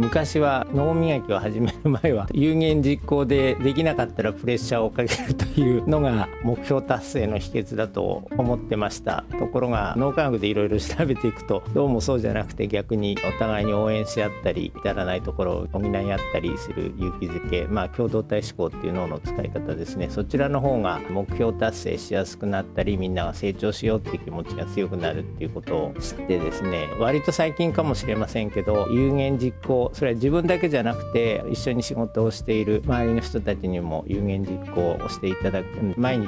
[0.00, 9.26] 昔は脳磨きを始める前は有言実行でできなかったらプレッシャーをかけるというのが目標達成の秘訣だと思ってました。
[9.38, 20.08] ところが脳科学でいろいろ調べていくと どうもそうじゃなくて逆にお互いに応援し合ったり至らないところを補い合ったりする勇気づけまあ共同体思考っていう脳の使い方ですね。
[20.08, 36.26] そちらの方が目標達成しやすくなったりみんなが成長しようっていう気持ちが強くなるっていうことを知ってですね割と最近かもしれませんけど有言実行それは自分だけじゃなくて一緒に仕事をしている周りの人たちにも有言実行をしていただく毎日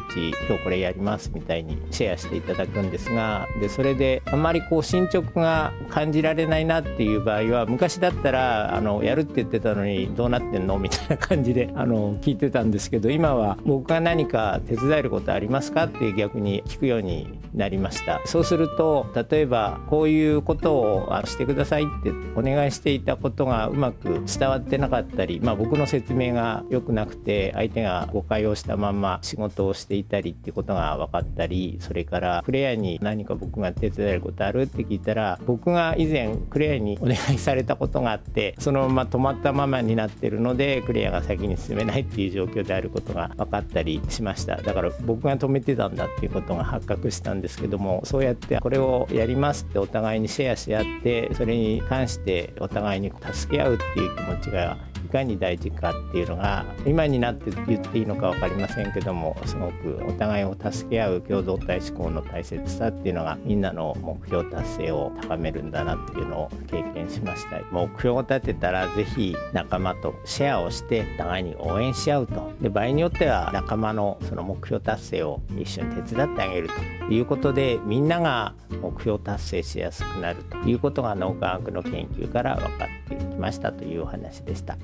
[0.48, 10.78] 今日これやりますみたいにシェアしていただくんですがでそれであんまりこう進捗が感じられないなっていう場合は昔だったらあのやるって言ってたのにどうなってんの？
[10.78, 18.20] みたいな感じであの聞いてたんですけど今は僕が何か手伝えることありますかって逆に聞くようになりました。
[18.24, 44.56] そうすると例えばこういうことをしてくださいってお願いしていたことがうまく伝わってなかったり、まあ、僕の説明が良くなくて相手が誤解をしたまま仕事をしていたりっていうことが分かったりそれからクレアに何か僕が手伝えることあるって聞いたら僕が以前クレアにお願いされたことがあってそのまま止まったままになってるのでクレアが先に進めないっていう状況であることが分かったりしました。
[44.56, 72.52] だから僕が止めてたんだっていうことが発覚したんですけどもそうやってこれをやりますってお互いにシェアし合ってそれに関してお互いに助け合うっていう気持ちがいかに大事かっていうのが今になって言っていいのか分かりませんけどもすごくお互いを助け合う共同体思考の大切さっていうのがみんなの目標達成を高めるんだなっていうのを経験しました目標を立てたら是非仲間とシェアをして互いに応援し合うと。
[72.60, 77.01] で場合によっては仲間のその目標達成を一緒に手伝ってあげると。
[77.12, 84.76] いうことでみんなが目標達成しやすくなるということが脳科学の研究から分かってきましたというお話でした。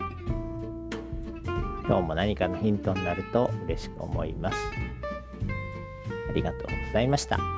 [1.89, 4.59] 今日も何かのヒントになると嬉しく思います。
[6.29, 7.58] ありがとうございました。